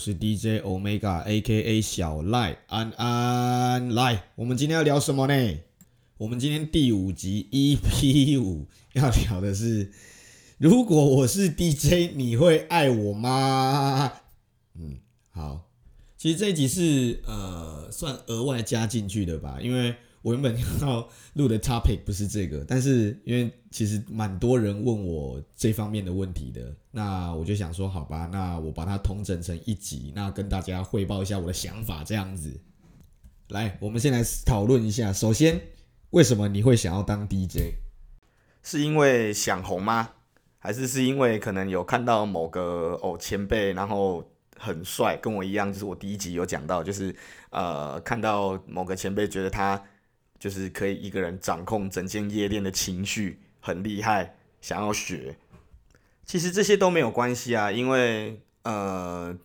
[0.00, 3.94] 是 DJ Omega，A.K.A 小赖安安。
[3.94, 5.58] 来，我们今天要聊什么呢？
[6.16, 9.92] 我们今天第五集 EP 五要聊的是，
[10.56, 14.10] 如果我是 DJ，你会爱我吗？
[14.74, 15.00] 嗯，
[15.32, 15.68] 好，
[16.16, 19.94] 其实这一集是呃算额外加进去的吧，因为。
[20.22, 32.60] 我原本要录的 topic 不是这个，但是因为其实蛮多人问我这方面的问题的，那我就想说，好吧，那我把它统整成一集，那跟大家汇报一下我的想法，这样子。
[33.48, 35.10] 来，我们先来讨论一下。
[35.10, 35.58] 首先，
[36.10, 37.76] 为什么你会想要当 DJ？
[38.62, 40.10] 是因为想红吗？
[40.58, 44.22] 还是是因为可能有看到某个哦前辈，然后
[44.58, 47.16] 很帅，跟我一样，就是我第一集有讲到，就是
[47.48, 49.82] 呃看到某个前辈觉得他。
[50.40, 55.36] 就是可以一个人掌控整间夜店的情绪，很厉害，想要学。
[56.24, 59.36] 其实这些都没有关系啊，因为呃，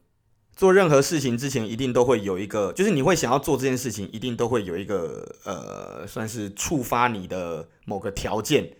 [0.56, 8.72] 做任何事情之前一定都会有一个，就是你会想要做这件事情，一定都会有一个呃，算是触发你的某个条件。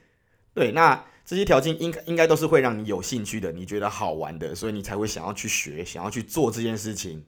[0.54, 7.26] 对，那这些条件应该应该都是会让你有兴趣的，你觉得好玩的，所以你才会想要去学，想要去做这件事情。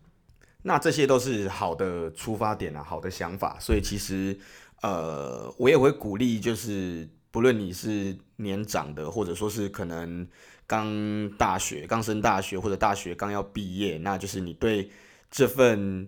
[0.67, 3.57] 那这些都是好的出发点啊，好的想法。
[3.59, 4.37] 所以其实。
[4.83, 10.27] 呃，我也会鼓励，就是不论你是年长的，或者说是可能
[10.67, 14.91] 刚大学、刚升大学，或者大学刚要毕业，那就是你对
[15.31, 16.07] 这份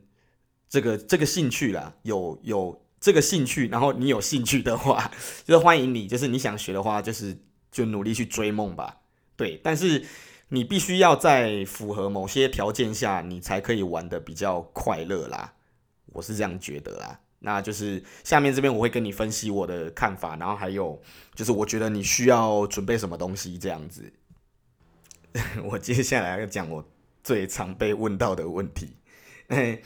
[0.69, 5.11] 这个这个兴趣啦，有有这个兴趣，然后你有兴趣的话，
[5.43, 7.35] 就是欢迎你，就是你想学的话，就是
[7.71, 8.97] 就努力去追梦吧。
[9.35, 10.05] 对，但是
[10.49, 15.53] 你必须要在符合某些条件下，你才可以玩得比较快乐啦。
[16.07, 17.21] 我是这样觉得啦。
[17.41, 21.01] 那就是下面这边我会跟你分析我的看法，然后还有
[21.33, 24.11] 就是我觉得你需要准备什么东西这样子。
[25.63, 26.83] 我接下来要讲我
[27.23, 28.97] 最常被问到的问题，
[29.47, 29.79] 哎，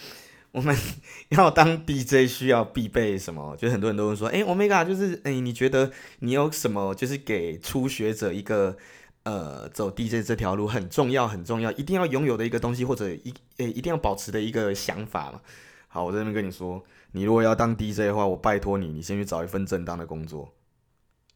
[0.52, 0.76] 我们
[1.30, 3.56] 要当 DJ 需要必备什么？
[3.58, 8.78] 就很多人都会说，哎，Omega 就是哎，你觉得你有什么就是给初学者一个
[9.24, 15.42] 呃走 DJ 这条路很重要很重要，一定要拥有的一个东西，或者一诶一定要保持的一个想法嘛？
[15.88, 16.84] 好，我这边跟你说。
[17.16, 20.52] 你如果要当 DJ 的话，我拜托你，你先去找一份正当的工作。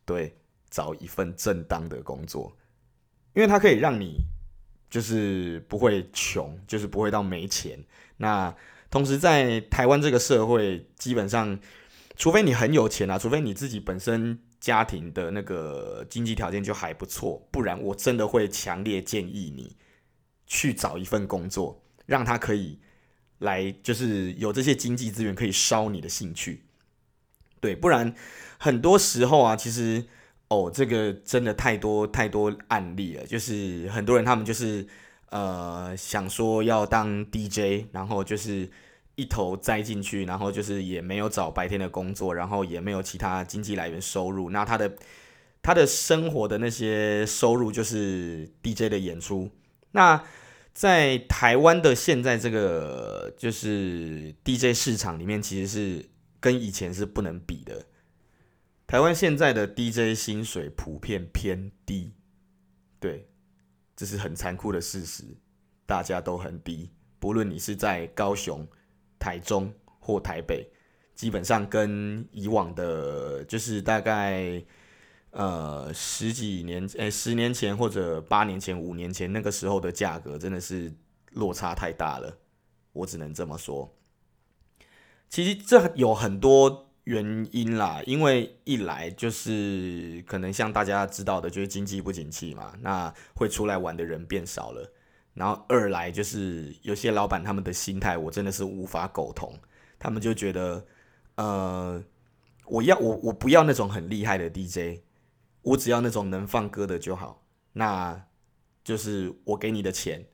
[0.06, 0.36] 对，
[0.72, 2.58] 找一份正当的工作，
[3.36, 4.22] 因为它可以让你
[4.90, 7.78] 就是不会穷，就是不会到没钱。
[8.18, 8.56] 那
[8.90, 11.60] 同时在台湾这个社会，基本上，
[12.16, 19.76] 除非你很有钱啊，除非你自己本身家庭的那个经济条件就还不错，不然我真的会强烈建议你
[20.46, 22.80] 去找一份工作，让他可以。
[23.40, 26.64] 来就是有这些经济资源可以烧你的兴趣，
[27.60, 28.16] 对，不然
[28.58, 30.04] 很多时候啊，其实
[30.48, 34.88] 哦，这个真的太多太多案例了，就是很多人他们就是
[35.30, 38.68] 呃想说要当 DJ，然后就是
[39.18, 44.96] 一头栽进去，然后就是也没有找白天的工作，然后也没有其他经济来源收入，那他的
[45.62, 49.52] 他的生活的那些收入就是 DJ 的演出，
[49.92, 50.24] 那。
[50.78, 56.08] 在台湾的现在这个就是 DJ 市场里面，其实是
[56.40, 57.84] 跟以前是不能比的。
[58.86, 62.14] 台湾现在的 DJ 薪水普遍偏低，
[63.00, 63.28] 对，
[63.96, 65.24] 这是很残酷的事实，
[65.88, 66.92] 大家都很低。
[67.18, 68.68] 不论你是在高雄、
[69.20, 70.68] 台中或台北，
[71.16, 74.64] 基本上跟以往的，就是大概。
[75.32, 80.92] 呃，十几年，诶，十年前或者八年前、五年前那个时候的价格真的是
[81.34, 82.40] 落差太大了，
[82.94, 83.94] 我只能这么说。
[85.30, 94.92] 其实这有很多原因啦，因为一来就是可能像大家知道的，就是经济不景气嘛，那会出来玩的人变少了。
[95.38, 99.54] 然后二来就是有些老板他们的心态，我真的是无法苟同，
[100.00, 100.86] 他们就觉得，
[101.36, 102.04] 呃，
[102.66, 105.02] 我要我我不要那种很厉害的 DJ。
[105.62, 107.44] 我只要那种能放歌的就好，
[107.74, 108.26] 那
[108.86, 110.26] 就是我给你的钱，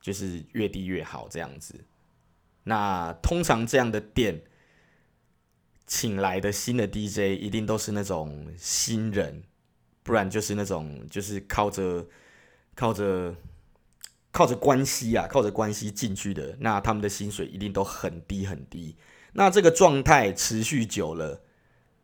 [0.00, 1.84] 就是越低越好这样子。
[2.62, 4.42] 那通常这样的店
[5.86, 9.42] 请来的新的 DJ 一定都是那种新人，
[10.04, 12.06] 不然就是那种就是靠着
[12.76, 13.34] 靠着
[14.32, 18.96] 靠着关系啊，靠着关系进去的，那他们的薪水一定都很低很低。
[19.32, 21.42] 那这个状态持续久了。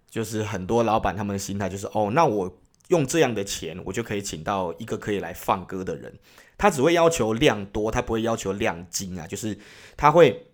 [0.09, 2.59] 就是很多老板他们的心态就是哦，那我
[2.89, 6.19] 用这样的钱，我就可以请到一个可以来放歌的人。
[6.57, 9.27] 他只会要求量多，他不会要求量精啊。
[9.27, 9.59] 就是
[9.95, 10.47] 他会，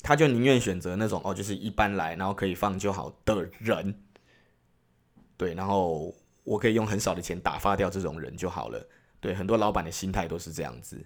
[0.00, 4.02] 他就宁愿选择那种哦，就是一般来，然后可以放就好的人。
[5.36, 6.14] 对，然后
[6.44, 8.88] 我可以用很少的钱打发掉这种人就好了。
[9.20, 11.04] 对，很多老板的心态都是这样子。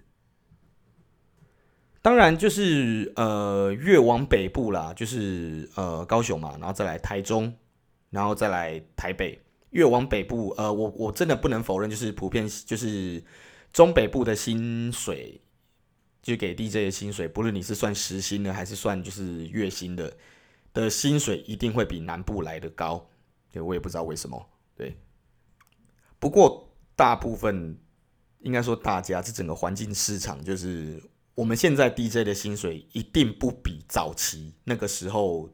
[2.01, 7.53] 当然就是呃越往北部啦，就是呃高雄嘛，然后再来台中，
[8.09, 9.39] 然后再来台北。
[9.71, 13.23] 越往北部，呃，我我真的不能否认，就是普遍就是
[13.71, 15.41] 中北部的薪水，
[16.21, 20.15] 就给 DJ 的薪水，不论你是算时薪的还是算就是月薪的，
[20.73, 23.09] 的薪水一定会比南部来的高。
[23.51, 24.47] 对，我也不知道为什么。
[24.75, 24.95] 对，
[26.19, 27.75] 不过大部分
[28.43, 31.01] 应该说大家这整个环境市场，就是
[31.35, 35.49] 我们现在 DJ 的薪水一定不比早期那个时候。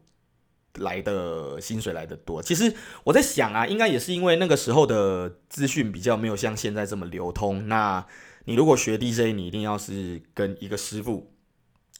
[0.74, 2.72] 来的薪水来的多，其实
[3.02, 7.66] 我在想啊，应该也是因为那个时候的资讯比较没有像现在这么流通。
[7.66, 8.06] 那
[8.44, 11.32] 你如果学 DJ，你一定要是跟一个师傅，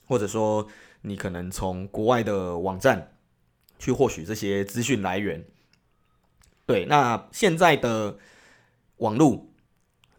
[0.06, 0.69] 或者说
[1.02, 3.16] 你可能从国外的网站
[3.81, 5.44] 去获取这些资讯来源。
[6.64, 8.19] 对，那现在的
[8.98, 9.50] 网络，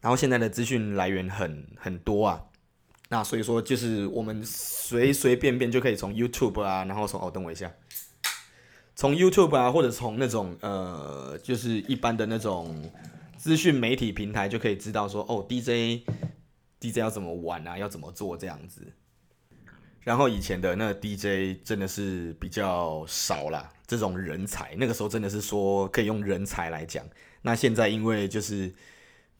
[0.01, 2.43] 然后现在的资讯来源很很多啊，
[3.09, 7.71] 那所以说就是我们随随便便就可以从 YouTube 啊，然后从哦，等我一下。
[8.93, 12.91] 从 YouTube 啊，或者从那种呃，就是一般的那种
[13.37, 16.03] 资讯媒体平台，就可以知道说，哦，DJ
[16.79, 18.93] DJ 要怎么玩啊，要怎么做这样子。
[20.01, 27.03] 然后以前的那 DJ 真的是比较少啦，这种人才，那个时候真的是说可以用人才来讲。
[27.43, 28.71] 那现在因为就是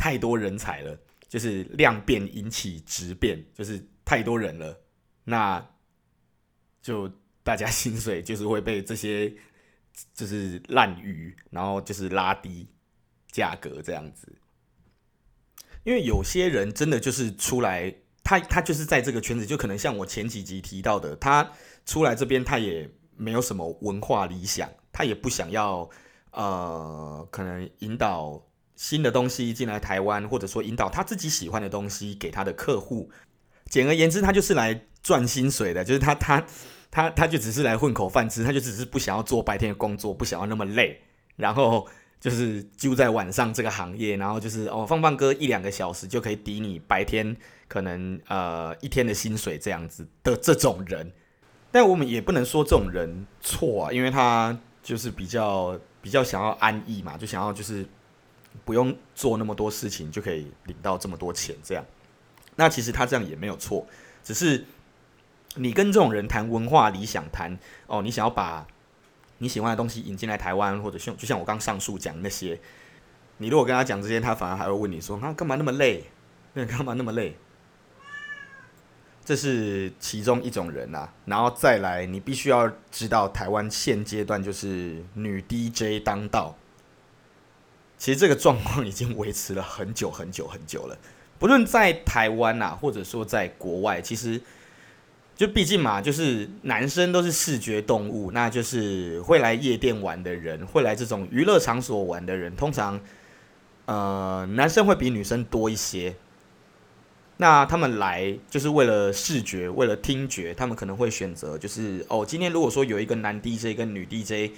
[0.02, 1.00] 太多人才了，
[1.30, 4.82] 就是量变引起质变，就是太多人了，
[5.24, 5.64] 那
[6.82, 7.08] 就
[7.44, 9.32] 大家薪水就是会被这些。
[10.14, 12.66] 就是滥竽，然后就是拉低
[13.30, 14.34] 价格这样子，
[15.84, 17.94] 因为有些人真的就是出来，
[18.24, 21.52] 他他就是在这个圈子，就可能像我前几集提到的，他
[21.86, 25.88] 出来这边他也没有什么文化理想，他也不想要
[26.32, 28.42] 呃，可能引导
[28.82, 33.12] 新的东西进来台湾，或者说引导他自己喜欢的东西给他的客户。
[33.70, 36.44] 简而言之，他就是来赚薪水的， 就是他他。
[36.94, 41.00] 他他就只是来混口饭吃，他就只是不想要做白天的工作，不想要那么累，
[41.38, 41.88] 然后
[42.20, 47.34] 就是就在晚上这个行业，然后就是哦放放歌一两个小时就可以抵你白天
[47.70, 51.14] 可能呃一天的薪水这样子的这种人，
[51.72, 57.86] 但我们也不能说这种人错啊，因为他就是比较比较想要安逸嘛，就想要就是
[58.66, 61.86] 不用做那么多事情就可以领到这么多钱这样，
[62.56, 63.88] 那其实他这样也没有错，
[64.24, 64.66] 只是。
[65.56, 68.66] 你跟这种人谈文化理想，谈哦，你想要把
[69.40, 72.58] 你喜欢的东西引进来台湾，或者像就像我刚上述讲那些，
[73.40, 76.06] 你如果跟他讲这些，他反而还会问你说：“他干嘛那么累？
[76.54, 77.36] 那 干嘛那么累？”
[79.26, 81.12] 这是其中一种人啊。
[81.26, 86.56] 然后再来，你必须要知道，台湾现阶段就是女 DJ 当道。
[88.02, 90.98] 其实这个状况已经维持了很久很久很久了。
[91.38, 94.42] 不论在台湾啊，或者说在国外，其实。
[95.34, 103.00] 就毕竟嘛，就是男生都是视觉动物，那就是会来夜店玩的人，会来这种娱乐场所玩的人，通常，
[103.86, 106.16] 呃，男生会比女生多一些。
[107.38, 114.52] 那他们来就是为了视觉，为了听觉，他们可能会选择就是哦，今天如果说有一个男 DJ 跟女 DJ，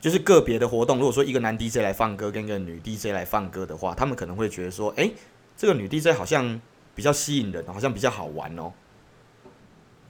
[0.00, 5.12] 就是个别的活动，如果说一个男 DJ 来放歌，跟一个女 DJ 来放歌的话，他们可能会觉得说，诶，
[5.56, 6.60] 这个女 DJ 好像
[6.94, 8.72] 比较吸引人，好像比较好玩哦。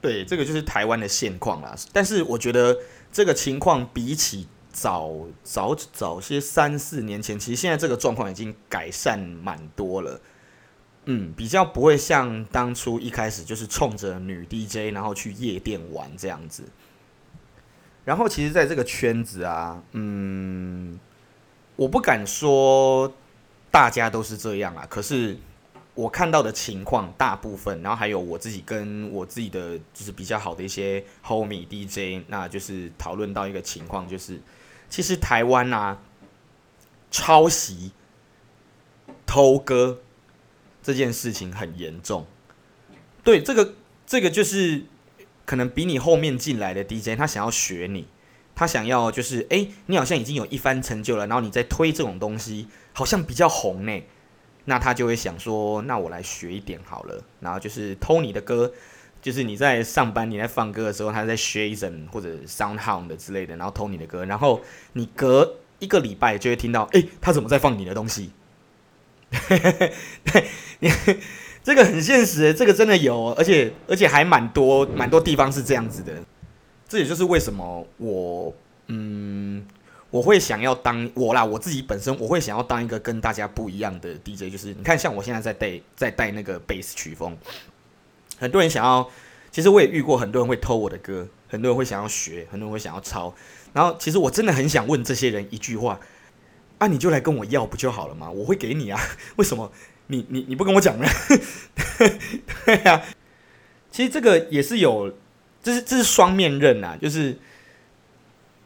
[0.01, 1.75] 对，这个就是台湾的现况啦。
[1.93, 2.77] 但是我觉得
[3.11, 10.21] 这个情况比起早早早些三四年前，其实现在这个状况已经改善蛮多了。
[11.07, 16.65] 嗯，比较不会像当初一开始就是冲着女 DJ 然后去夜店玩这样子。
[18.09, 20.99] 然后其实在这个圈子啊，嗯，
[21.77, 23.13] 我不敢说
[23.71, 25.37] 大家都是这样啊，可是。
[25.99, 34.41] 我看到的情况大部分，然后还有我自己跟我自己的就是比较好的一些 homie DJ，那就是讨论到一个情况，就是
[34.89, 35.99] 其实台湾啊，
[37.11, 37.91] 抄袭、
[39.27, 39.99] 偷歌
[40.81, 42.25] 这件事情很严重。
[43.25, 43.75] 对，这个
[44.07, 44.85] 这个就是
[45.49, 48.07] 可能比你后面进来的 DJ，他想要学你，
[48.55, 54.03] 他想要就是哎，你好像已经有一番成就了，然后你在推这种东西，好像比较红呢。
[54.67, 58.71] 那他就会想说，那我来学一点好了，然后就是偷你的歌，
[59.23, 64.61] 就是你在上班你在放歌的时候，他在学一阵或者 SoundHound 的之类的，然后偷你的歌，然后
[64.93, 68.33] 你隔一个礼拜就会听到，哎，他怎么在放你的东西？
[69.31, 70.45] 对，
[70.81, 70.91] 你
[71.69, 76.15] 这个很现实，这个真的有，而且而且还蛮多蛮多地方是这样子的，
[76.89, 78.55] 这也就是为什么我
[78.87, 79.67] 嗯。
[80.11, 87.37] 我会想要当我啦，我自己本身我会想要当一个跟大家不一样的 DJ，就是你看，像我现在在带在带那个贝斯曲风，
[88.39, 89.07] 很多人想要
[89.51, 93.35] 其实我也遇过很多人会偷我的歌，很多人会想要学，很多人会想要抄。
[93.75, 96.01] 然后其实我真的很想问这些人一句话：
[96.79, 98.31] 啊，你就来跟我要不就好了吗？
[98.31, 98.99] 我会给你啊，
[99.37, 99.71] 为什么
[100.09, 101.09] 你你你不跟我讲了？
[102.67, 103.03] 对呀、啊，
[103.91, 105.15] 其实这个也是有，
[105.63, 107.39] 这是这是双面刃啊，就是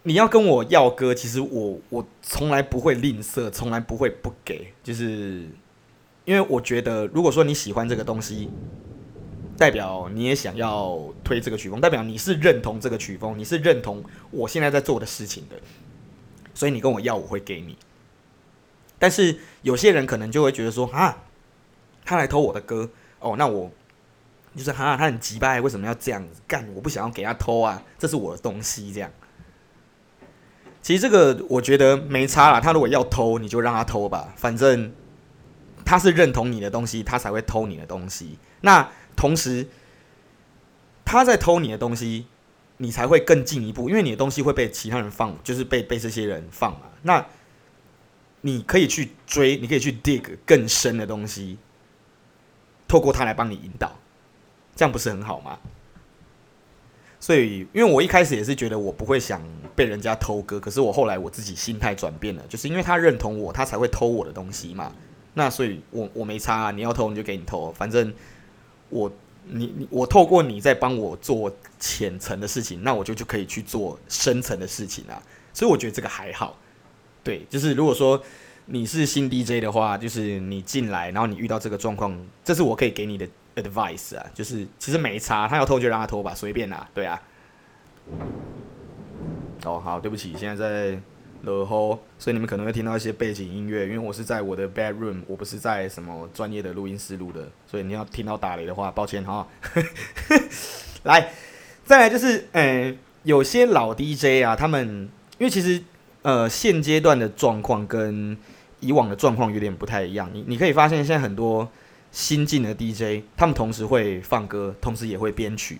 [0.02, 5.46] 你要跟我要歌，其实我我从来不会吝啬，从来不会不给，就是
[6.24, 8.48] 因为我觉得，如果说你喜欢这个东西。
[9.54, 15.54] 代表你也想要推这个曲风，代表你是认同这个曲风，你是认同我现在在做的事情的，
[16.52, 17.76] 所以你跟我要，我会给你。
[18.98, 21.24] 但是有些人可能就会觉得说啊，
[22.04, 22.88] 他来偷我的歌
[23.20, 23.70] 哦，那我
[24.56, 26.66] 就是啊，他很急掰，为什么要这样子干？
[26.74, 29.10] 我不想要给他偷啊，这是我的东西，这样。
[30.80, 34.92] 其实这个我觉得没差啦，他如果要偷，你就让他偷吧，反正
[35.84, 38.38] 他是认同你的东西，他才会偷你的东西。
[38.62, 38.88] 那。
[39.14, 39.68] 同时，
[41.04, 42.26] 他在偷你的东西，
[42.78, 46.86] 你才会更进一步，因为你的东西会被其他人放，就是被被这些人放嘛。
[47.02, 47.24] 那
[48.40, 51.58] 你可以去追，你可以去 dig 更深的东西，
[52.92, 53.90] 透过他来帮你引导，
[54.76, 55.58] 这样不是很好吗？
[57.18, 59.40] 所以，因为我一开始也是觉得我不会想
[59.74, 64.92] 被人家偷歌，可是我后来我自己心态转变了，就是因为他认同我，他才会偷我的东西嘛。
[65.32, 68.12] 那所以我我没差啊，你要偷你就给你偷，反正。
[68.90, 69.10] 我
[69.46, 75.16] 你你我透过你在帮我做浅层的事情，那我就就可以去做深层的事情啊。
[75.54, 76.58] 所以我觉得这个还好。
[77.24, 78.22] 对，就是如果说
[78.72, 84.24] 你是新 DJ 的话，就是你进来，然后你遇到这个状况，这是我可以给你的 advice 啊。
[84.32, 87.20] 就是其实没差，他要偷就让他偷吧，随便啦，对啊。
[89.66, 90.98] 哦，好，对不起，现在在。
[91.44, 99.44] 然后，所以你们可能会听到一些背景音乐，因为我是在我的 bedroom，我不是在什么专业的录音室录的，所以你要听到打雷的话，抱歉哈。
[101.02, 101.32] 来，
[101.84, 105.82] 再来就是，呃，有些老 DJ 啊，他们因为其实
[106.22, 108.38] 呃现阶段的状况跟
[108.82, 111.70] 以往的状况有点不太一样，你你可以发现现在很多
[112.10, 115.78] 新进的 DJ，他们同时会放歌，同时也会编曲。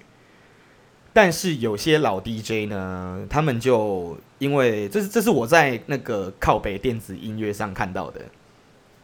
[1.12, 8.23] 但是有些老 DJ 呢，他们就因为这是这是我在那个靠北电子音乐上看到的，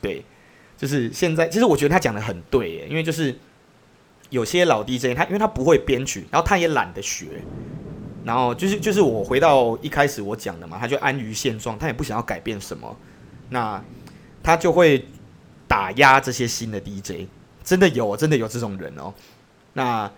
[0.00, 0.24] 对，
[0.74, 3.36] 就是现在其实我觉得他讲的很对耶，因为就是
[4.30, 7.26] 有些老 DJ 他因为他不会编曲，然后他也懒得学，
[8.24, 12.96] 然后就是就是我回到一开始我讲的嘛，他就安于现状，他也不想要改变什么，
[13.50, 13.82] 那
[14.42, 15.06] 他就会
[15.66, 17.28] 打压这些新的 DJ，
[17.62, 19.14] 真的有真的有这种人哦，
[19.72, 20.10] 那。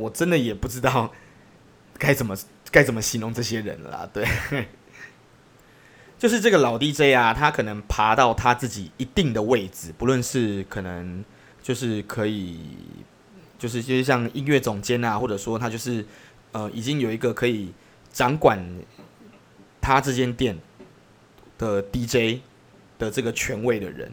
[0.00, 1.12] 我真的也不知道
[1.98, 2.36] 该怎么
[2.70, 4.24] 该怎么形容这些人了啦，对，
[6.16, 11.24] 就是这个老 DJ 啊，他可能爬到他自己一定的位置，不论是可能
[11.60, 12.60] 就是可以，
[13.58, 16.06] 就是就是像音乐总监啊，或者说他就是
[16.52, 17.72] 呃已经有一个可以
[18.12, 18.64] 掌管
[19.80, 20.56] 他这间店
[21.58, 22.40] 的 DJ
[22.98, 24.12] 的这个权位的人，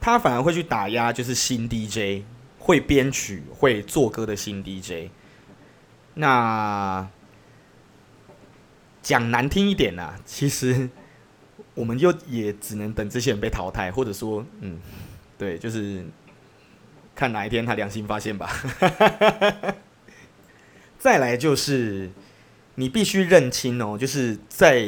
[0.00, 2.22] 他反而会去打压就是新 DJ
[2.58, 5.10] 会编曲会做歌的新 DJ。
[6.14, 7.08] 那
[9.02, 10.88] 讲难听一点啊，其实
[11.74, 14.78] 我们就也只能等这些人被淘汰，或者说，嗯，
[15.38, 16.04] 对，就是
[17.14, 18.52] 看哪一天他良心发现吧。
[20.98, 22.10] 再来就是
[22.82, 24.80] 你必须认清哦，就是在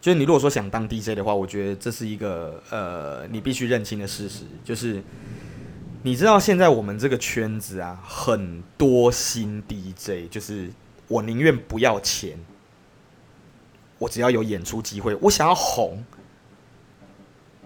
[0.00, 5.00] 就是你如果说想当 DJ 的话，我觉得这是一个呃你必须认清的事实，就是。
[6.02, 10.70] 你知道现在我们这个圈子啊，很多新 DJ，就是
[11.08, 12.38] 我宁愿不要钱，
[13.98, 16.04] 我只要有演出机会，我想要红。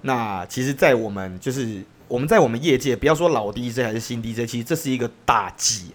[0.00, 5.90] 那其实，在我们就是我们在我们业界，不要说老 DJ 还是新 DJ，其实这是一个大忌，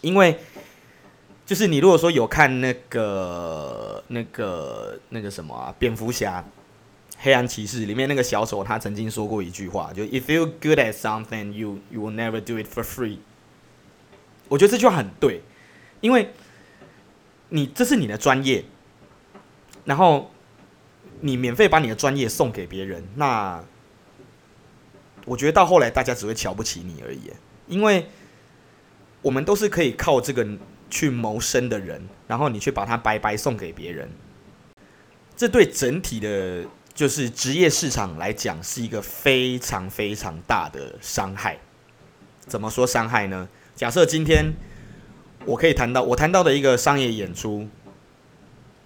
[0.00, 0.38] 因为
[1.52, 6.42] 就是你如果说有看那个那个那个什么啊，蝙蝠侠。
[7.18, 13.18] 黑暗骑士里面那个小丑，他曾经说过一句话，就 "If you good at something, you you will never do it for free."
[14.48, 15.42] 我觉得这句话很对，
[16.00, 16.30] 因为
[17.50, 18.64] 你这是你的专业，
[19.84, 20.30] 然后
[21.20, 23.62] 你免费把你的专业送给别人，那
[25.26, 27.30] 我觉得到后来大家只会瞧不起你而已，
[27.68, 28.06] 因为
[29.20, 30.48] 我们都是可以靠这个
[30.92, 34.08] 去谋生的人，然后你却把它白白送给别人，
[35.34, 36.64] 这对整体的。
[36.94, 41.58] 就是职业市场来讲，是一个非常非常大的伤害。
[42.40, 43.48] 怎么说伤害呢？
[43.74, 44.52] 假设今天
[45.46, 47.66] 我可以谈到我谈到的一个商业演出，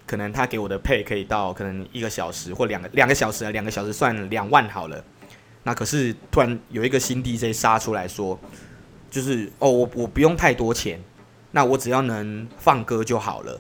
[0.07, 5.05] 可能他给我的配可以到可能一个小时或两个两个小时，两个小时算两万好了。
[5.65, 8.39] 那可是突然有一个新 DJ 杀出来说，
[9.11, 11.01] 就是哦，我我不用太多钱。
[11.57, 13.59] 那我只要能放歌就好了，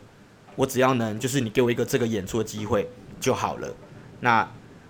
[0.54, 2.86] 我只要能就是你给我一个这个演出的机会
[3.18, 3.74] 就好了，
[4.20, 4.46] 那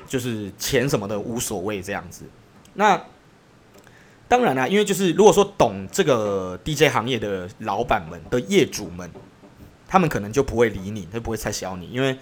[0.08, 2.25] 就是钱什么的无所谓这样子。
[2.75, 3.00] 那
[4.26, 9.08] 当然啦，因为就是如果说懂这个 DJ 行业的老板们的业主们，
[9.86, 12.18] 他们可能就不会理你，他不会拆小你，因为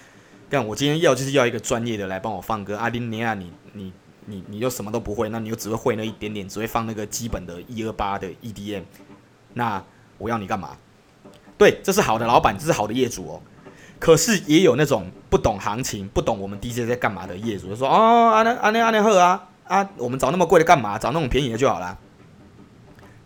[0.51, 2.77] 干我今天要就是要一个专业的来帮我放歌。
[2.77, 3.91] 阿丁尼亚，你你
[4.27, 8.83] 你你又什么都不会，那你又只会会那一点点，只会放那个基本的一二八的 EDM，
[9.55, 9.83] 那
[10.19, 10.77] 我要你干嘛？
[11.57, 13.43] 对，这是好的老板，这是好的业主哦。
[13.99, 19.49] 可是也有那种不懂行情、不懂我们 DJ 在干嘛的业主，就说哦，阿那阿那阿那赫啊。
[19.65, 20.99] 啊，我们找那么贵的干嘛？
[20.99, 21.99] 找那种便宜的就好了。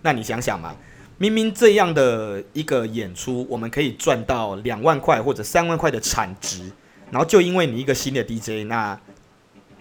[0.02, 0.72] 那你想想嘛，
[1.16, 6.70] 明明这样的一个演出，我们可以赚到两万块或者三万块的产值，
[7.10, 8.96] 然后就因为你一个新的 DJ，那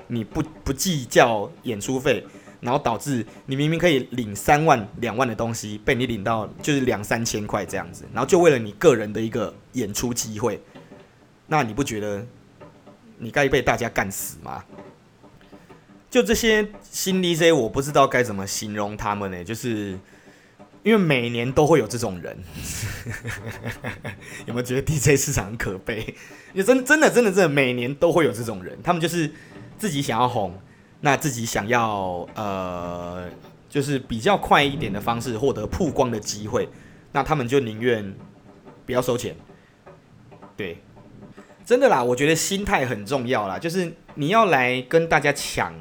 [0.08, 2.26] 你不不计较演出费，
[2.60, 10.62] 然后导致你明明可以领三万两万的东西，被你领到就是两三千块这样子，然后就为了你个人的一个演出机会，
[11.48, 12.26] 那你不觉得
[13.18, 14.64] 你该被大家干死吗？
[16.10, 19.44] 就这些新 DJ，我不知道该怎么形容他们呢？
[19.44, 20.00] 就是
[20.82, 22.38] 因为每年都会有这种人，
[24.48, 26.16] 有没有觉得 DJ 市场很可悲？
[26.54, 29.30] 也真真的真的真的每年都会有这种人，他们就是
[29.78, 30.58] 自己想要红，
[31.02, 33.30] 那自己想要呃，
[33.70, 36.68] 就是比较快一点的方式获得曝光的机会，
[37.12, 38.16] 那他们就宁愿
[38.86, 39.36] 不要收钱。
[40.56, 40.82] 对，
[41.66, 45.74] 真的啦，我觉得心态很重要啦，就是你要来跟大家抢。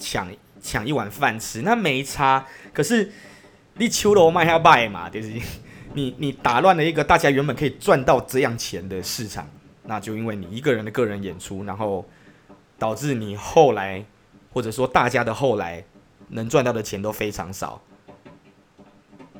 [0.00, 0.30] 抢
[0.62, 2.46] 抢一碗饭吃，那没差。
[2.72, 3.10] 可是
[3.78, 5.32] 你秋楼卖下败嘛，就是
[5.94, 9.50] 你你打乱了一个大家原本可以赚到这样钱的市场，
[9.86, 12.06] 那就因为你一个人的个人演出，然后
[12.78, 14.04] 导致你后来
[14.58, 15.84] 或者说大家的后来
[16.30, 17.80] 能赚到的钱都非常少。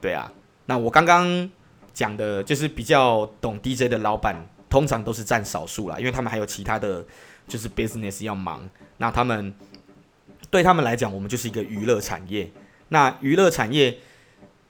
[0.01, 0.33] 对啊，
[0.67, 1.51] 那我刚刚
[1.93, 7.05] 讲的就是比较懂 DJ 的老板，通常都是占少数啦，因为他们还有其他的
[7.49, 9.53] 就是 business 要忙，那他们。
[10.51, 12.51] 对他们来讲，我们就是一个娱乐产业。
[12.89, 13.99] 那娱乐产业，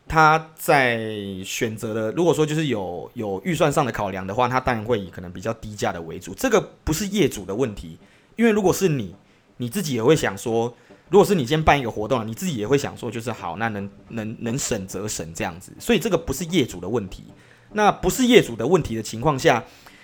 [0.08, 0.98] 他在
[1.44, 6.34] 选择的，如果说就是有有预算上的考量的话，他当然会以可能比较低价的为主。
[6.34, 7.96] 这个不是业主的问题，
[8.34, 9.14] 因为如果是你，
[9.58, 10.74] 你自己也会想说，
[11.10, 15.72] 如果是你今天办一个活动，你自己也会想说，就是好，那能能能省则省这样子。
[15.78, 17.24] 所以这个不是业主的问题。
[17.74, 19.62] 那不是业主的问题的情况下，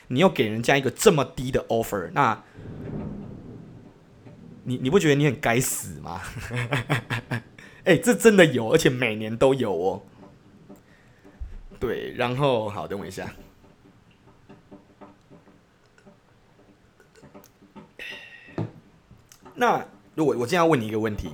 [0.09, 2.43] 你又给人家一个这么低的 offer，那。
[4.67, 6.23] 你你不觉得你很该死吗？
[7.85, 10.03] 哎、这真的有，而且每年都有哦。
[11.79, 13.31] 对，然后好，等我一下。
[19.57, 21.31] 那如果我今天要问你一个问题，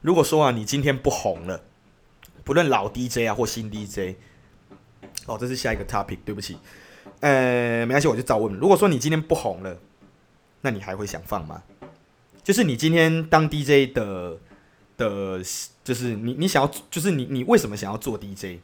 [0.00, 1.62] 如果说啊，你今天不红了，
[2.44, 4.16] 不论老 DJ 啊或新 DJ，
[5.26, 6.58] 哦，这是下一个 topic，对不起，
[7.20, 8.54] 呃，没关系，我就照问。
[8.54, 9.78] 如果说你今天不红了，
[10.62, 11.62] 那你还会想放吗？
[12.42, 14.38] 就是你今天当 DJ 的
[14.96, 15.42] 的，
[15.84, 18.60] 就是你你想要，就是你你为什么想要做 DJ？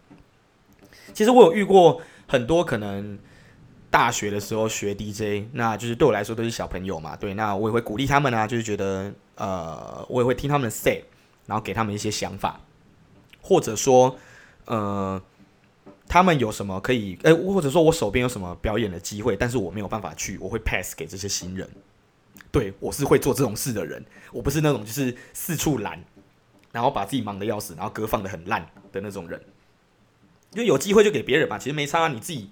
[1.13, 3.19] 其实我有遇过很多可能
[3.95, 11.05] 大学的时候学 DJ，那就是对我来说都是小朋友嘛，对，那我也会鼓励他们啊，就是觉得呃，我也会听他们的 say，
[11.47, 12.59] 然后给他们一些想法，
[13.41, 14.19] 或者说
[14.65, 15.23] 呃，
[16.09, 21.71] 他们有什么可以，哎，或者说我手边有什么表演的机会，但是我没有办法去，我会 pass 给这些新人。
[22.51, 26.03] 对，我是会做这种事的人，我不是那种就是四处拦，
[26.73, 29.41] 然后把自己忙得要死，然后歌放得很烂的那种人。
[30.55, 32.51] 因为有机会就给别人吧，其实没差，你自己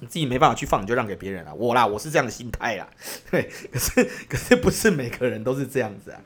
[0.00, 1.54] 你自己没办法去放，你就让给别人了。
[1.54, 2.88] 我啦，我是这样的心态啦。
[3.30, 6.20] 对，可是 可是不是每个人都是这样子啊。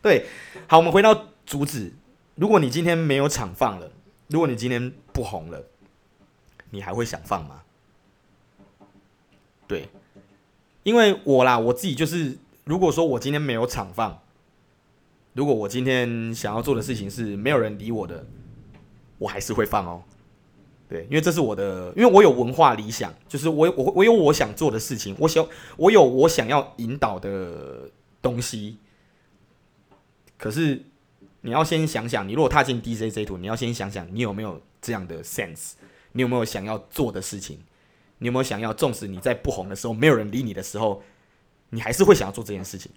[0.00, 0.26] 对，
[0.66, 1.92] 好，我们回到主旨。
[2.34, 3.90] 如果你今天没有场放了，
[4.28, 5.66] 如果你今天不红了，
[6.70, 7.62] 你还会想放吗？
[9.66, 9.88] 对，
[10.82, 12.38] 因为我啦，我自己就是。
[12.64, 14.22] 如果说我今天没有场放，
[15.32, 18.24] 如果我今天想要做的事情是没有人理我的，
[19.18, 20.04] 我还是会放哦。
[20.92, 28.76] 对，因为这是我的，因为我有文化理想，就是我我我有我想做的事情，我想我有我想要引导的东西。
[30.36, 30.84] 可是
[31.40, 35.72] 你要先想想，你如果踏进 DJ 这图，你要先想想你有没有这样的 sense，
[36.12, 37.58] 你有没有想要做的事情，
[38.18, 41.02] 你有没有想要，纵使你在不红的时候，没有人理你的时候。
[41.74, 42.92] 你还是会想要做这件事情，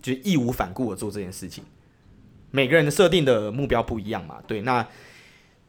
[0.00, 1.64] 就义无反顾的做这件事情。
[2.52, 4.62] 每个人的设定的目标不一样嘛，对。
[4.62, 4.86] 那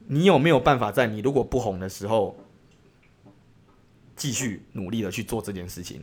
[0.07, 2.37] 你有没有办法在你如果不红的时候，
[4.15, 6.01] 继续努力的去做这件事情？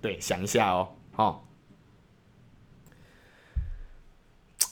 [0.00, 1.40] 对，想一下哦，哦。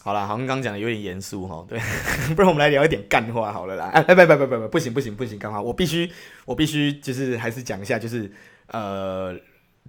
[0.03, 1.79] 好了，好像刚讲的有点严肃哈，对，
[2.35, 3.89] 不然我们来聊一点干话好了啦。
[3.89, 6.11] 哎，不不不不不，不行不行不行，干话，我必须
[6.47, 8.33] 我必须就是还是讲一下，就是
[8.69, 9.39] 呃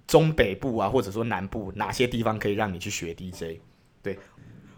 [0.07, 3.61] 中北部啊，或者说南部哪些地方可以让你去学 DJ？
[4.03, 4.19] 对，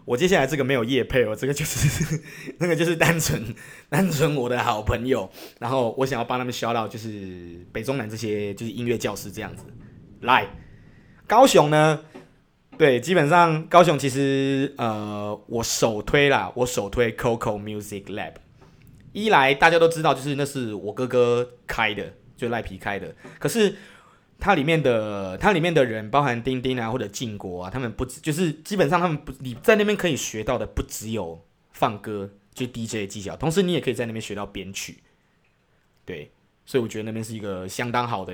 [0.04, 2.20] 我接下来这个没有业配哦，这个就是
[2.58, 3.42] 那个就是单纯
[3.88, 9.64] 单纯我的好朋友，然后我想要帮他们销到就是北中南这些就是音乐教师这样子。
[10.20, 10.46] 来，
[11.26, 12.00] 高雄呢？
[12.76, 18.32] 对，基本上高雄其实，呃，我首推啦，我首推 Coco Music Lab。
[19.12, 23.14] 一来大家都知道，就是那是我哥哥开的，就赖皮开的。
[23.38, 23.76] 可是
[24.38, 35.02] 它里面的，它里面的人，包含丁丁啊或者靖国啊，他们不只就是基本上他们不，你在那边可以学到的不只有放歌，就 DJ 的技巧，同时你也可以在那边学到编曲。
[36.04, 36.32] 对，
[36.64, 38.32] 所以我觉得那边是一个相当好的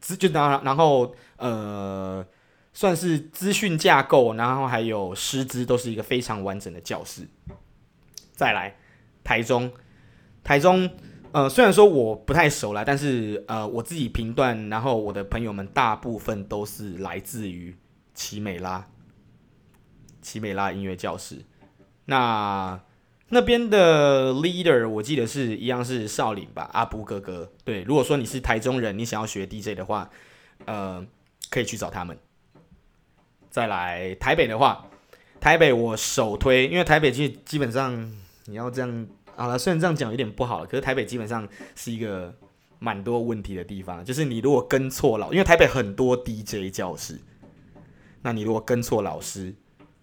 [0.00, 2.26] 资，就当然然后呃。
[2.74, 7.28] 算是资讯架构，然后还有师资，都是一个非常完整的教室。
[8.34, 8.74] 再来，
[9.22, 9.70] 台中，
[10.42, 10.88] 台中，
[11.32, 17.74] 呃，虽然说我不太熟啦，但是呃，我自己评断，然后我的朋友们大部分都是来自于
[18.14, 18.86] 奇美拉，
[20.20, 21.38] 奇美拉音乐教室。
[22.04, 22.78] 那
[23.28, 27.50] 那边的 leader 我记得是一样是少林吧，阿布哥哥。
[27.64, 30.10] 对，如果说你是台中人，你想要学 DJ 的话，
[30.66, 31.06] 呃，
[31.48, 32.18] 可以去找他们。
[33.48, 34.86] 再来台北的话，
[35.40, 38.12] 台北我首推，因为台北基基本上
[38.44, 42.34] 你要这样好了，虽然这样讲有点不好了，可是台北基本上是一个
[42.78, 47.20] 蛮多问题的地方，就是你如果跟错老，因为台北很多 DJ 教室，
[48.22, 49.54] 那你如果跟错老师，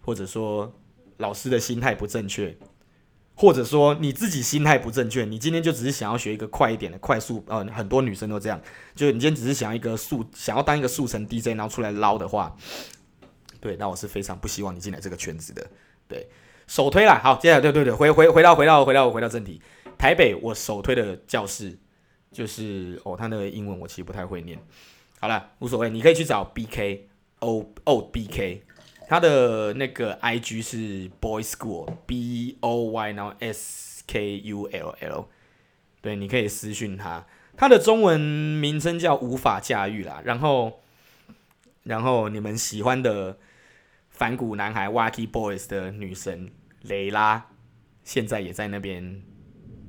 [0.01, 0.73] 或者说
[1.17, 2.57] 老师的心态不正确，
[3.35, 8.61] 或者说你自己心态不正确，你今天就只是想要学一个快一点的快速，呃，很多女生都这样，
[8.95, 12.55] 就你今天只是想要一个速，想要当一个速成 DJ，然后出来捞的话。
[13.61, 15.69] 对，那我是非常不希望你进来这个圈子的。
[16.07, 16.25] 对，
[16.69, 19.59] 首推啦，好，接下来对对对，回回回到回到回到回到正题，
[19.97, 21.75] 台北我首推的教室
[22.31, 24.55] 就是哦，他那个英文我其实不太会念，
[25.19, 27.07] 好了，无所谓，你可以去找 B K
[27.39, 28.61] O O B K，
[29.07, 35.25] 他的那个 I G 是 Boy School B O Y 然后 S K U L L，
[36.01, 37.25] 对，你可以私讯他，
[37.57, 40.79] 他的中文名称叫无法驾驭啦，然后
[41.81, 43.39] 然后你们喜欢的。
[44.11, 46.51] 反骨男孩 Wacky Boys 的女神
[46.83, 47.45] 蕾拉，
[48.03, 49.21] 现在也在那边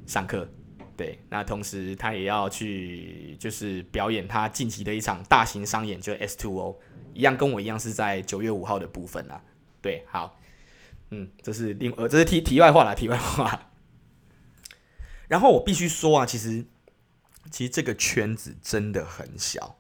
[0.07, 0.49] 上课。
[0.97, 6.79] 对，那同时他也要去，就是表演他近期的一场大型商演，就 S Two O，
[7.15, 9.43] 一样跟我一样是在九月五号的部分啊。
[9.81, 10.39] 对，好，
[11.11, 13.71] 嗯，这是另呃，这是题题外话啦，题外话。
[15.29, 16.67] 然后我必须说啊，其实
[17.51, 19.79] 其实这个圈子真的很小。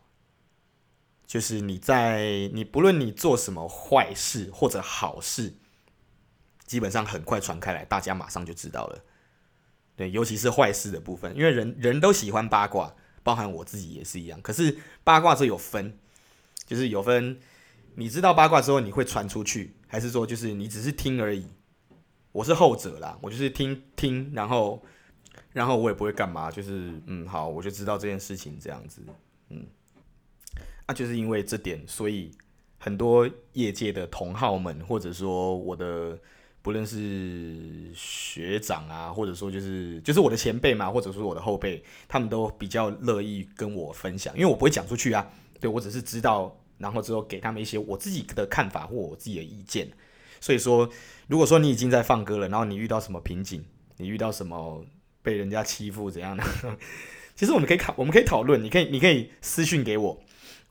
[1.26, 5.58] 就是你在你不论你做什么坏事或者好事，
[6.70, 9.04] 基本上很快传开来，大家马上就知道了。
[9.96, 14.40] 对，尤其是坏事的部分，因为人人都喜欢八卦，包含我自己也是一样。
[14.40, 15.98] 可是八卦这有分，
[16.64, 17.40] 就是有分，
[17.96, 21.44] 你知道八卦之后你会传出去，还是说就是你只是听而已？
[22.30, 24.80] 我是后者啦，我就是听听，然后
[25.52, 29.02] 然后我也不会干嘛，就是嗯好，我就知道这件事情这样子，
[29.48, 29.66] 嗯。
[30.86, 32.30] 那就是因为这点，所以
[32.78, 36.16] 很多业界的同好们，或者说我的
[36.62, 37.56] 不论是
[37.94, 45.26] 学长啊，或者说就是就是我的前辈嘛，或者说我的后辈，他们都比较乐意跟我分享，因为我不会讲出去啊，
[45.58, 49.88] 对，我只是知道，然后之后给他们一些我自己的看法或我自己的意见。
[50.38, 50.88] 所以说，
[51.28, 53.64] 如果说你已经在放歌了，然后你遇到什么瓶颈，
[53.96, 54.84] 你遇到什么
[55.22, 56.44] 被人家欺负怎样的，
[57.34, 60.22] 其实我们可以考，我们可以讨论，你可以你可以私信给我。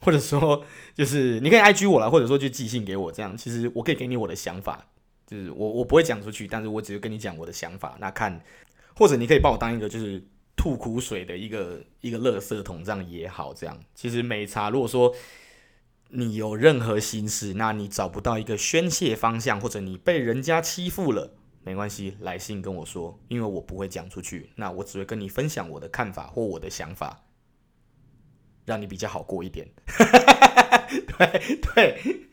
[0.02, 0.64] 或者说，
[0.96, 4.86] 就是你可以 IG 我啦，或者说就寄信给我，这样其实我可以给你我的想法，
[5.30, 7.96] 就是我我不会讲出去，但是我只是跟你讲我的想法。
[8.00, 8.42] 那看，
[8.96, 10.24] 或者你可以把我当一个就是
[10.56, 13.54] 吐苦水的一个一个垃圾桶，这样也好。
[13.54, 14.72] 这样其实没差。
[14.72, 15.14] 如果说
[16.10, 24.50] 你有任何心事，那你找不到一个宣泄方向，或者你被人家欺负了，没关系，来信跟我说，因为我不会讲出去。
[24.56, 27.26] 那我只会跟你分享我的看法或我的想法。
[28.66, 29.68] 让你比较好过一点，
[31.18, 32.29] 对 对，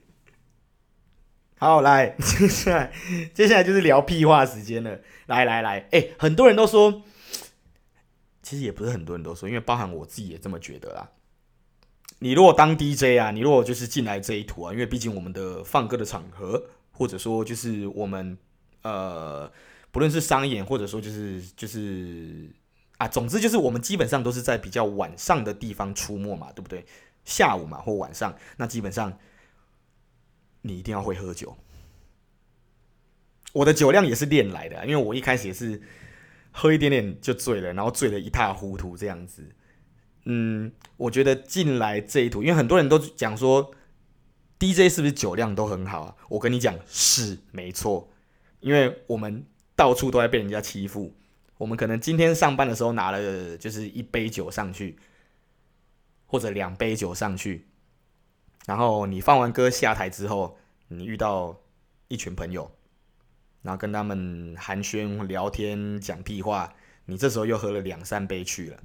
[1.59, 2.93] 好，来， 接下来
[3.33, 7.03] 接下来就是聊屁话时间了，来来来，哎，很多人都说，
[8.43, 11.11] 其实也不是很多人都说，因为包含我自己也这么觉得啦。
[12.19, 18.37] 你如果当 DJ 啊，你如果就是进来这一图啊，因为毕竟我们的放歌的场合，或者说就是我们
[18.83, 19.51] 呃，
[19.91, 22.51] 不论是商演，或者说就是就是。
[22.99, 26.83] 啊，总之就是我们基本上都是在比较晚上的地方出没嘛，对不对？
[27.27, 29.19] 下午嘛或晚上，那基本上
[30.67, 31.57] 你一定要会喝酒。
[33.53, 35.81] 我的酒量也是练来的，因为我一开始也是
[36.51, 39.51] 喝一点点就醉了，然后醉得一塌糊涂这样子。
[40.25, 43.71] 嗯，我觉得进来这一途，因为很多人都讲说
[44.59, 46.17] DJ 是不是酒量都很好啊？
[46.29, 48.11] 我跟你讲是没错，
[48.61, 51.15] 因为我们到处都在被人家欺负。
[51.59, 54.99] 我们可能今天上班的时候拿了就是一杯酒上去，
[56.27, 57.67] 或者两杯酒上去，
[58.67, 61.63] 然后你放完歌下台之后，你遇到
[62.09, 62.71] 一群朋友，
[63.63, 66.75] 然后跟他们寒暄聊天讲屁话，
[67.07, 68.77] 你这时候又喝了两三杯去了，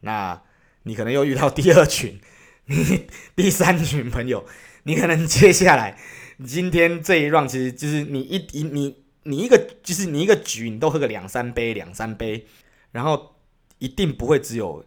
[0.00, 0.42] 那
[0.84, 2.18] 你可能又遇到第二群、
[2.64, 4.46] 你 第三群朋友，
[4.84, 5.98] 你可能接下来
[6.46, 9.04] 今天这一 round 其实就是你一一你。
[9.24, 12.46] 你一个就是你一个局，你都喝个两三杯，两三杯，
[12.92, 13.34] 然后
[13.78, 14.86] 一定不会只有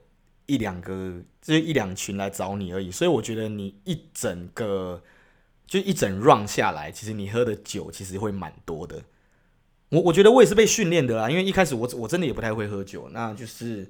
[0.54, 2.92] 一两个，就是一两群来找你而已。
[2.92, 5.02] 所以我觉得你一整个
[5.66, 9.02] 就一整 round 下来，其实你喝的酒其实会蛮多的。
[9.90, 13.90] 我我觉得我也是被训练的啦，因为一开始我我真的也不太会喝酒，那就是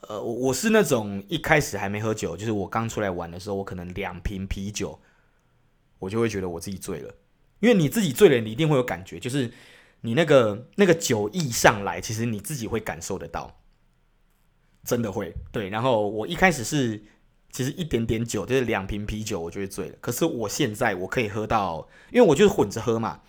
[0.00, 4.98] 呃，我我是那种一开始还没喝酒，就是我刚出来玩的时候，我可能两瓶啤酒，
[5.98, 7.14] 我就会觉得我自己醉了，
[7.60, 9.52] 因为你自己醉了，你一定会有感觉，就是。
[10.02, 13.57] 你那个那个酒意上来，其实你自己会感受得到，
[14.88, 15.68] 真的会对。
[15.68, 17.02] 然后我一开始是
[17.52, 19.96] 其实一点点酒，就是两瓶啤酒，我就会醉了。
[20.00, 23.20] 可是我现在我可以喝到，因为我就是混着喝嘛，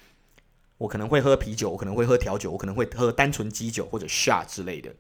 [0.78, 4.96] 我可能会喝啤酒，我可能会喝调酒，我可能会喝单纯基酒或者 shot 之类的。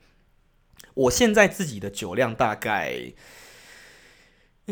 [0.94, 3.14] 我现在自己的酒量大概。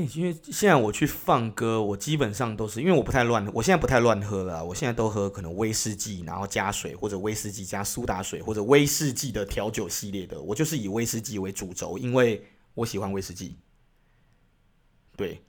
[0.04, 13.58] 因为现在我去放歌，我基本上都是因为我不太乱，我现在不太乱喝了，我现在都喝可能威士忌，然后加水，或者威士忌加苏打水，或者威士忌的调酒系列的，我就是以威士忌为主轴，因为我喜欢威士忌。
[15.16, 15.42] 对，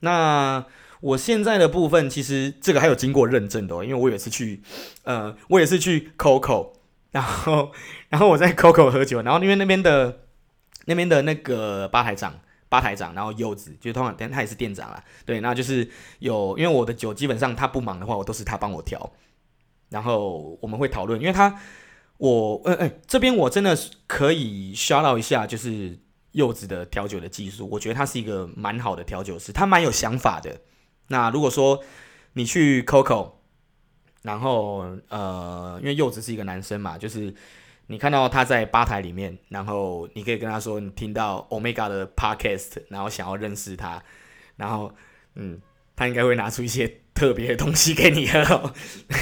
[0.00, 0.66] 那
[1.00, 4.62] 我现在的部分其实这个还有经过认证的，因为我也是去，
[5.04, 6.72] 呃，我也是去 Coco，
[7.12, 7.70] 然后
[8.08, 10.22] 然后我在 Coco 喝酒，然后因为那边的
[10.86, 12.40] 那边的那个吧台长。
[12.72, 15.86] 吧台长，然后柚子就通常他也是店长啦，对，那就是
[16.20, 19.12] 有，因为我的酒基本上他不忙的话，我都是他帮我调，
[19.90, 21.60] 然后我们会讨论，因为他
[22.16, 25.98] 我呃呃这边我真的可以 shout out 一下，就是
[26.30, 30.62] 柚子的调酒的技术，我觉得他是一个蛮好的调酒师，他蛮有想法的。
[31.08, 31.84] 那如果说
[32.32, 33.32] 你去 Coco，
[34.22, 37.34] 然后呃，因为柚子是一个男生嘛，就是。
[37.92, 44.02] 你看到他在吧台里面，然后你可以跟他说，你听到 Omega 的 Podcast，然后想要认识他，
[44.56, 44.90] 然后
[45.34, 45.60] 嗯，
[45.94, 48.72] 他应该会拿出一些特别的东西给你喝，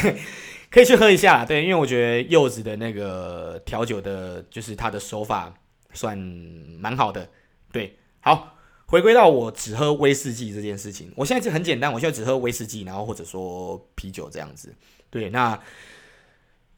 [0.70, 5.52] 可以去喝一下，对，因为我觉得柚子的那个调酒的，就是他的手法
[5.92, 7.28] 算蛮好的，
[7.72, 8.56] 对，好，
[8.86, 14.72] 回归到我只喝威士忌这件事情，我现在就很简单，我现在只喝威士忌，然后或者说啤酒这样子，
[15.10, 15.60] 对，那。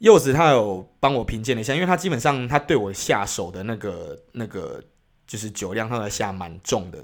[0.02, 4.82] 柚子他有帮我评鉴了一下，因为他基本上他对我下手的那个那个
[5.28, 6.98] 就是酒量，他的下蛮重的。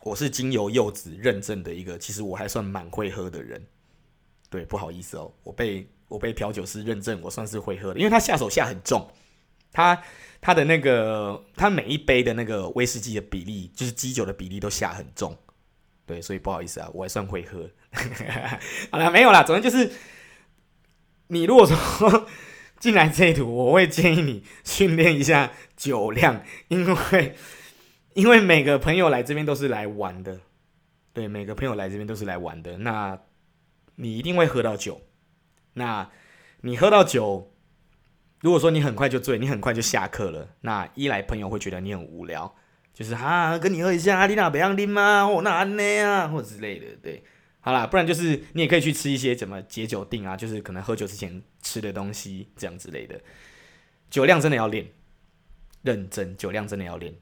[0.00, 3.62] 我是经由柚子认证的一个，其实我还算蛮会喝的人。
[4.48, 9.06] 对，不好意思哦，我被我被调酒师认证，我算是会喝的，因为他下手下很重，
[9.70, 10.02] 他
[10.40, 15.36] 他的那个他每一杯的那个威士忌的比例，就是基酒的比例都下很重。
[16.06, 17.68] 对，所以不好意思啊，我还算会喝。
[18.90, 19.90] 好了，没有啦，总之就是。
[21.28, 22.26] 你如果说
[22.78, 27.34] 进来这一组，我会建议你训练一下酒量，因为
[28.14, 30.40] 因为每个朋友来这边都是来玩的，
[31.12, 33.18] 对，每个朋友来这边都是来玩的，那
[33.96, 35.00] 你一定会喝到酒，
[35.74, 36.08] 那
[36.62, 37.52] 你喝到酒，
[38.40, 42.54] 如果说你很快就醉，你很快就下课了，那一来朋友会觉得你很无聊，
[42.94, 45.26] 就是啊，跟你喝一下，你那不要啉吗？
[45.26, 47.22] 或那安内啊，或之类的，对。
[47.60, 53.20] 好啦，不然就是你也可以去吃一些怎么解酒定啊，就是可能喝酒之前吃的东西这样之类的。
[54.08, 54.88] 酒量真的要练，
[55.82, 57.14] 认真，酒量真的要练。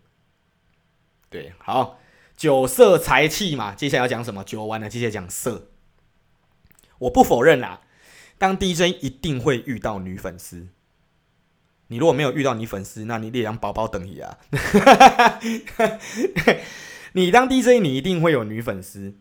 [1.29, 1.99] 对，好，
[2.37, 4.45] 酒色财气嘛，接下来要讲什么？
[4.45, 5.71] 酒完了，接下来讲色。
[6.99, 7.83] 我不否认啦，
[8.39, 10.69] 当 DJ 一定会遇到女粉丝。
[11.89, 14.39] 你如果没有遇到女粉丝，那你得让宝宝等你啊。
[17.13, 19.15] 你当 DJ，你一定会有女粉丝。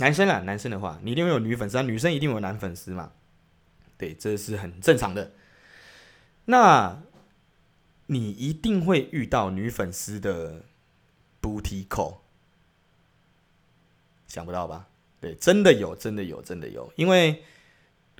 [0.00, 3.12] 男生啊，男生的话，你一定会有女粉丝啊；女生一定有男粉丝嘛。
[3.96, 5.32] 对，这是很正常的。
[6.46, 7.02] 那
[8.06, 10.64] 你一定会遇到女粉丝的
[11.40, 12.16] booty call，
[14.26, 14.88] 想不到吧？
[15.20, 16.90] 对，真的有，真的有，真的有。
[16.96, 17.44] 因为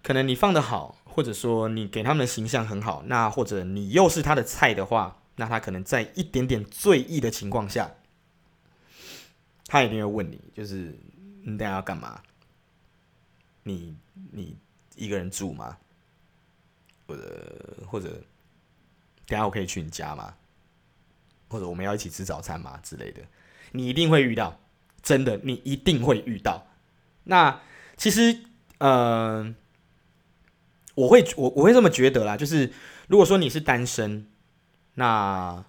[0.02, 7.94] 可能你放得好，或者说你给他们的形象很好，那或者你又是他的菜的话，那他可能在一点点醉意的情况下，
[9.64, 10.94] 他一定会问你，就是。
[11.52, 12.20] 你等下要干嘛？
[13.62, 13.96] 你
[14.32, 14.56] 你
[14.96, 15.76] 一个人住吗？
[17.06, 18.08] 或者或者，
[19.26, 20.34] 等下我可以去你家吗？
[21.48, 22.78] 或者我们要一起吃早餐吗？
[22.82, 23.20] 之类的，
[23.72, 24.60] 你一定会遇到，
[25.02, 26.66] 真的，你一定会遇到。
[27.24, 27.60] 那
[27.96, 28.44] 其实，
[28.78, 29.54] 呃，
[30.94, 32.72] 我会我我会这么觉得啦，就是
[33.08, 34.26] 如果说你是单身，
[34.94, 35.64] 那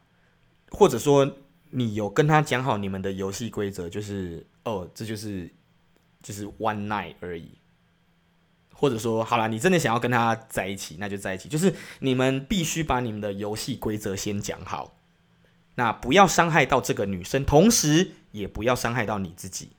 [0.70, 1.38] 或者说
[1.72, 5.52] 你有跟他讲好你们的游戏规则，就是哦，这就是
[6.22, 7.52] 就是 one night 而已。
[8.74, 11.48] 或者说，好啦，你真的想要跟他在一起，那就在一起。
[11.48, 14.98] 就是你们必须把你们的游戏规则先讲好，
[15.76, 19.70] 那不要伤害到这个女生，同时也不要伤害到你自己。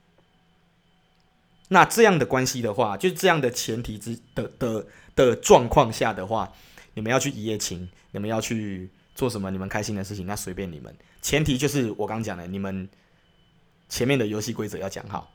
[1.67, 6.53] 那这样的关系的话，就是这样的前提之的的的状况下的话，
[6.95, 10.95] 你们要去一夜情，你们要去做什么你们开心的事情，那随便你们。
[11.21, 12.89] 前提就是我刚讲的，你们
[13.89, 15.29] 前面的游戏规则要讲好。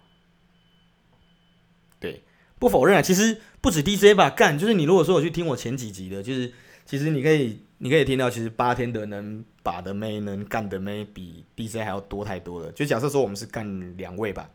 [1.99, 2.23] 对。
[2.59, 6.51] 不否认啊，其实不止 DJ 吧，干就是你如果说我去听我前几集的，就是
[6.87, 12.71] 其实你可以你可以听到，其实八天的能把的妹能干的妹比 DJ 还要多太多了。
[12.71, 14.49] 就假设说我们是干两位吧，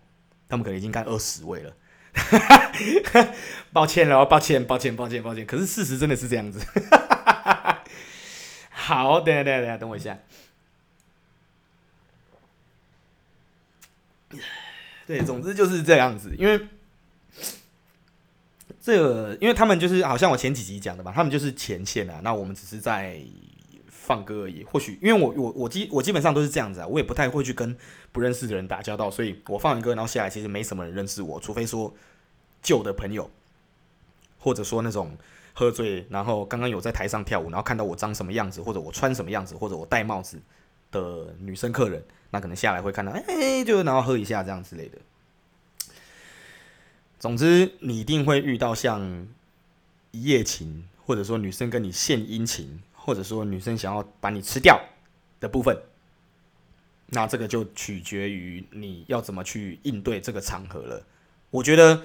[0.48, 1.72] 他们可能已经干二十位了。
[3.72, 5.46] 抱歉了，抱歉，抱歉，抱歉，抱歉。
[5.46, 6.58] 可是事实真的是这样子。
[8.68, 10.18] 好，等下，等下，等下，等我一下。
[15.06, 16.66] 对，总之就是这样子，因为。
[18.84, 23.20] 这个，因为他们就是好像我前几集讲的吧，他们就是前线啊，那我们只是在
[23.86, 24.64] 放歌而已。
[24.64, 27.76] 或许因为我我我基我基本上都是这样子啊，我也不太会去跟
[28.10, 31.94] 不认识的人打交道，所以我放完歌然后下来，其实没什么人认识我，除非说
[32.60, 33.30] 旧的朋友，
[34.36, 35.16] 或者说那种
[35.54, 40.42] 喝醉然后刚刚有在台上跳舞，然后看到我长什么样子，或者我穿什么样子，或者我戴帽子
[40.90, 44.98] 的女生客人，那可能下来会看到，哎，就然后喝一下这样之类的。
[47.22, 49.28] 总之，你一定会遇到像
[50.10, 54.76] 一夜情，或者说女生跟你献殷勤，或者说女生想要把你吃掉
[55.38, 55.80] 的部分。
[57.10, 61.06] 那这个就取决于你要怎么去应对这个场合了。
[61.50, 62.02] 我觉得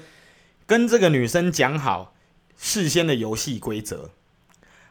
[0.67, 2.13] 跟这个女生讲好
[2.55, 4.11] 事先的游戏规则，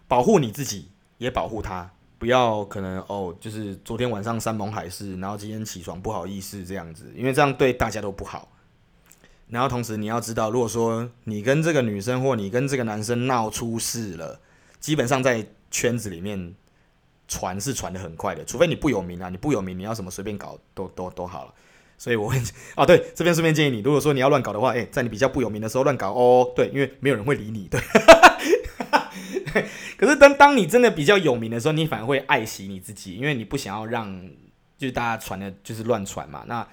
[0.08, 8.48] 保护你自己，也保护她，不要可能哦，就是昨天晚上山盟海誓，然后今天起床不好意思这样子，因为这样对大家都不好。
[9.48, 14.40] 然后同时你要知道，如果说你跟这个女生或你跟这个男生闹出事了，
[14.80, 16.54] 基本上在圈子里面
[17.28, 21.54] 传是传得很快的，除非你不有名啊，你不有名，你要什么随便搞都 都都好了。
[21.98, 22.36] 所以我会
[22.74, 27.80] 啊，对，这边顺便建议你，如果说你要乱搞的话，诶，在你比较不有名的时候乱搞哦，对，因为没有人会理你，对。
[29.96, 34.28] 可是当当你真的比较有名的时候，你反而会爱惜你自己，因为你不想要让
[34.76, 36.44] 就是大家传的就是乱传嘛。
[36.46, 36.66] 那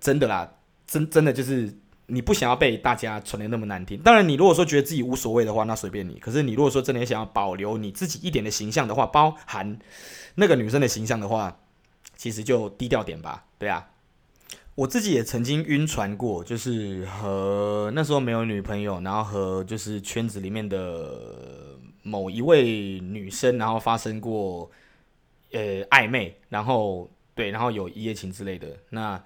[0.00, 0.54] 真的啦。
[0.90, 1.72] 真真的就是
[2.06, 3.96] 你不想要被大家传的那么难听。
[4.00, 6.14] 当然，你如果说觉得自己无所谓的话，那随便你。
[6.14, 9.78] 可是你如果说真的想要保留你自己一点的形象的话，包含
[10.34, 11.60] 那个女生的形象的话，
[12.16, 13.44] 其实就低调点吧。
[13.56, 13.90] 对啊，
[14.74, 24.68] 我自己也曾经晕船过，就是和那时候没有女朋友，然后和就是圈子里面的某一位女生，然后发生过
[25.52, 29.22] 呃暧昧，然后对，然后有一夜情之类的那。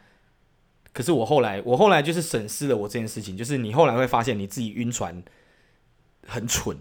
[0.95, 5.23] 可是我后来，我后来就是审视了我这件事情，就是你后来会发现你自己晕船
[6.27, 6.79] 很蠢，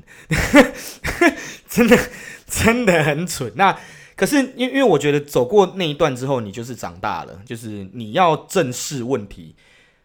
[1.67, 1.97] 真的
[2.45, 3.51] 真的很蠢。
[3.55, 3.77] 那
[4.15, 9.55] 可是因因为我觉得走过那一段之后，你就是长大了，就是你要正视问题。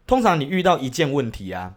[0.07, 1.75] 通常你遇到一件问题啊，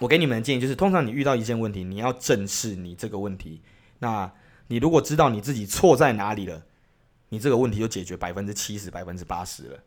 [0.00, 3.62] 我给你们的建议就是，通常你遇到一件问题，你要正视你这个问题。
[4.00, 4.32] 那
[4.66, 6.64] 你如果知道你自己错在哪里了，
[7.28, 9.78] 你这个问题就解决百分之七十、百分之八十了。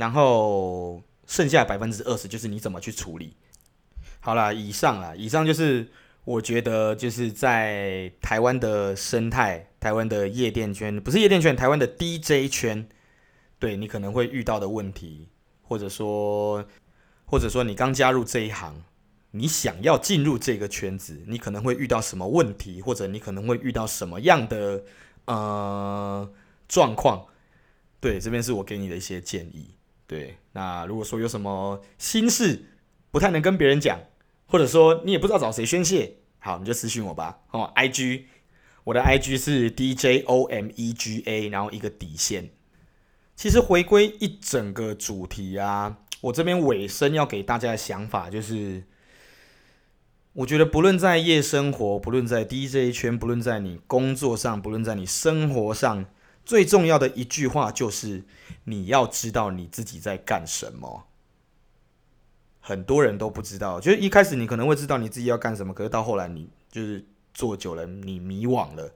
[0.00, 3.36] 然后剩下百分之二十就是你怎么去处理。
[4.20, 5.90] 好啦，以上啦，以上就是
[6.24, 12.88] 我觉得就是在台湾的生态、台湾的夜店圈，不是夜店圈，台湾的 DJ 圈，
[13.58, 15.28] 对你可能会遇到的问题，
[15.60, 16.64] 或者说，
[17.26, 18.82] 或者说你刚加入这一行，
[19.32, 24.82] 你想要进入这个圈子，你可能会遇到什么问题，或者你可能会遇到什么样的
[25.26, 26.32] 呃
[26.66, 27.26] 状况。
[28.00, 29.74] 对，这边是我给你的一些建议。
[30.10, 32.64] 对，那如果说有什么心事
[33.12, 34.00] 不太能跟别人讲，
[34.48, 37.38] 或者说你也不知道找谁宣泄，好，你就私信我吧。
[37.52, 38.24] 哦，IG，
[38.82, 42.50] 我的 IG 是 DJOMEGA，然后一个底线。
[43.36, 48.82] 其实回归一整个主题啊，我这边尾声要给大家的想法就是，
[50.32, 56.06] 我觉得不论在夜生活，不论在 DJ 圈，不论在你工作上，不论在你生活上。
[56.50, 58.24] 最重要的一句话就是，
[58.64, 61.06] 你要知道你自己在干什么。
[62.58, 68.92] 很多人都不知道，就是一开始你可能会知道你自己要干什么，可是到后来你就是做久了你迷惘了，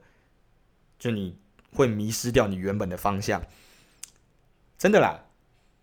[0.99, 1.37] 就你
[1.71, 3.41] 会迷失掉你原本的方向。
[4.77, 5.23] 真的啦，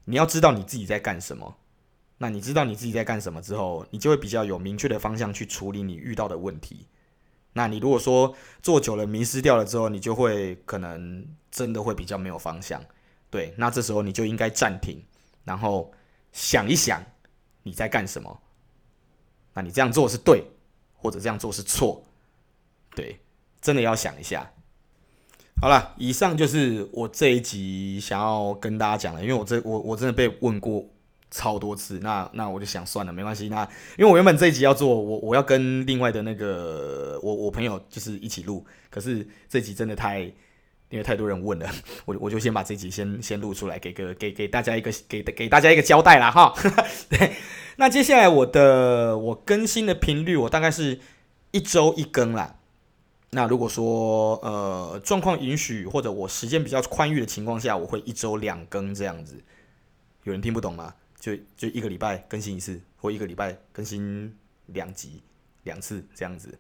[0.04, 1.56] 你要知道你自己在干什么。
[2.18, 6.86] 那你知道你自己在干什么之后，你就会比较有明确的方向去处理你遇到的问题。
[7.54, 12.82] 那你如果说做久了迷失掉了之后，你就会可能真的会比较没有方向。
[13.30, 15.00] 对，那这时候你就应该暂停，
[15.44, 15.92] 然后
[16.32, 17.00] 想一想
[17.62, 18.42] 你在干什么。
[19.55, 20.42] 那你这样做是对，
[20.96, 22.03] 或者这样做是错？
[22.96, 23.20] 对，
[23.61, 24.50] 真的要想一下。
[25.61, 30.88] 好了，以上就是我这一集想要跟大家讲的，因为我这我我真的被问过。
[31.34, 33.48] 超多次，那那我就想算了，没关系。
[33.48, 40.30] 那因为我原本这一集要做，我我要跟另外的那个我我朋友就是一起录，可是这集真的太
[40.93, 41.68] 因为太多人问了，
[42.05, 46.55] 我我就先把这集先先录出来，给个给给大家一个给给大家一个交代啦哈。
[47.09, 47.32] 对，
[47.76, 51.01] 那接下来我的我更新的频率，我大概是
[51.51, 52.57] 一周一更啦。
[53.30, 59.43] 那如果说呃状况允许或者我时间比较宽裕的情况下，我会一周两更这样子。
[60.24, 60.95] 有人听不懂吗？
[61.18, 64.36] 就就一个礼拜更新一次，或一个礼拜更新
[64.66, 65.22] 两集
[65.62, 66.59] 两次这样子。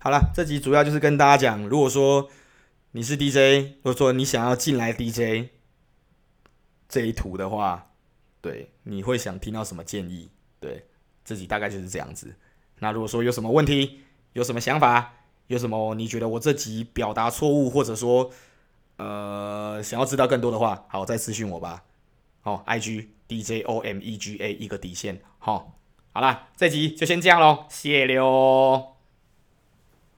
[0.00, 2.28] 好了，这集主要就是跟大家讲，如果说
[2.96, 5.50] 你是 DJ，或者说你想要进来 DJ
[6.88, 7.90] 这一图的话，
[8.40, 10.30] 对，你会想听到什么建议？
[10.60, 10.86] 对，
[11.24, 12.36] 这集大概就是这样子。
[12.78, 14.02] 那如果说有什么问题，
[14.34, 15.14] 有什么想法，
[15.48, 18.30] 有什么你觉得我这集表达错误，或者说
[18.98, 21.82] 呃想要知道更多的话，好，再私信我吧。
[22.42, 23.08] 好，IG。
[23.26, 25.78] D J O M E G A 一个底线，好，
[26.12, 28.93] 好啦，这集就先这样喽，谢了。